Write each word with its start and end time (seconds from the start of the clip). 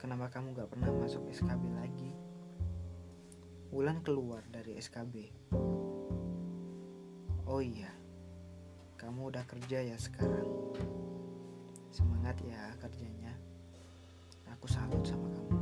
kenapa 0.00 0.32
kamu 0.32 0.56
gak 0.56 0.72
pernah 0.72 0.88
masuk 0.96 1.28
SKB 1.28 1.76
lagi? 1.76 2.16
Wulan 3.68 4.00
keluar 4.00 4.40
dari 4.48 4.80
SKB. 4.80 5.28
Oh 7.44 7.60
iya, 7.60 7.92
kamu 8.96 9.28
udah 9.28 9.44
kerja 9.44 9.84
ya 9.84 10.00
sekarang. 10.00 10.48
Semangat 11.92 12.40
ya 12.48 12.72
kerjanya. 12.80 13.36
Aku 14.56 14.64
salut 14.72 15.04
sama 15.04 15.28
kamu. 15.28 15.60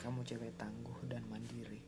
Kamu 0.00 0.24
cewek 0.24 0.56
tangguh 0.56 0.96
dan 1.12 1.20
mandiri. 1.28 1.84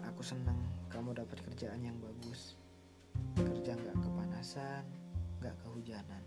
Aku 0.00 0.24
senang 0.24 0.56
kamu 0.88 1.12
dapat 1.12 1.44
kerjaan 1.44 1.84
yang 1.84 2.00
bagus. 2.00 2.56
Kerja 3.36 3.76
nggak 3.76 4.00
kepanasan, 4.00 4.88
nggak 5.44 5.54
kehujanan. 5.60 6.24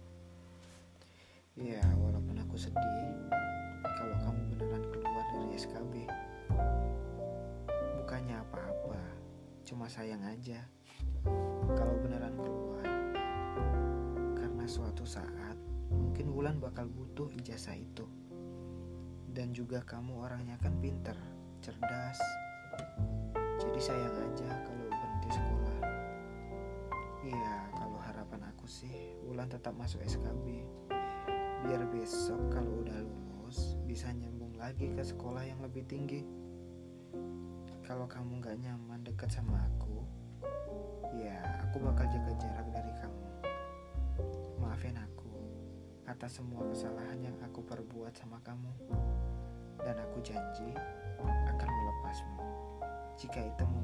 Ya, 1.57 1.81
walaupun 1.97 2.37
aku 2.37 2.53
sedih 2.53 3.17
kalau 3.81 4.13
kamu 4.21 4.41
beneran 4.53 4.83
keluar 4.93 5.25
dari 5.33 5.57
SKB. 5.57 5.93
Bukannya 7.97 8.37
apa-apa, 8.45 9.01
cuma 9.65 9.89
sayang 9.89 10.21
aja 10.21 10.61
kalau 11.73 11.97
beneran 11.97 12.37
keluar. 12.37 12.85
Karena 14.37 14.69
suatu 14.69 15.01
saat 15.01 15.57
mungkin 15.89 16.29
Wulan 16.29 16.61
bakal 16.61 16.85
butuh 16.93 17.25
ijazah 17.33 17.73
itu. 17.73 18.05
Dan 19.25 19.49
juga 19.49 19.81
kamu 19.81 20.13
orangnya 20.13 20.61
kan 20.61 20.77
pinter, 20.77 21.17
cerdas. 21.65 22.21
Jadi 23.65 23.81
sayang 23.81 24.13
aja 24.13 24.61
kalau 24.61 24.85
berhenti 24.93 25.29
sekolah. 25.33 25.77
Iya, 27.25 27.55
kalau 27.73 27.97
harapan 27.97 28.45
aku 28.45 28.69
sih 28.69 29.17
Wulan 29.25 29.49
tetap 29.49 29.73
masuk 29.73 30.05
SKB. 30.05 30.85
Biar 31.67 31.83
besok 31.91 32.39
kalau 32.47 32.79
udah 32.79 32.95
lulus 33.03 33.75
bisa 33.83 34.07
nyambung 34.15 34.55
lagi 34.55 34.87
ke 34.87 35.03
sekolah 35.03 35.43
yang 35.43 35.59
lebih 35.59 35.83
tinggi. 35.83 36.23
Kalau 37.83 38.07
kamu 38.07 38.39
gak 38.39 38.55
nyaman 38.63 39.03
dekat 39.03 39.27
sama 39.35 39.59
aku, 39.67 39.99
ya 41.19 41.35
aku 41.67 41.83
bakal 41.83 42.07
jaga 42.07 42.31
jarak 42.39 42.71
dari 42.71 42.93
kamu. 43.03 43.27
Maafin 44.63 44.95
aku 44.95 45.27
atas 46.07 46.39
semua 46.39 46.63
kesalahan 46.71 47.19
yang 47.19 47.35
aku 47.43 47.59
perbuat 47.59 48.15
sama 48.15 48.39
kamu. 48.47 48.71
Dan 49.83 49.99
aku 49.99 50.23
janji 50.23 50.71
akan 51.51 51.67
melepasmu 51.67 52.43
jika 53.19 53.43
itu. 53.43 53.76